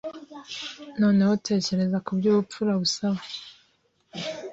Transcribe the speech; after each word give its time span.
Noneho 0.99 1.33
tekereza 1.47 1.97
kubyo 2.05 2.27
ubupfura 2.31 2.71
busaba 2.81 3.21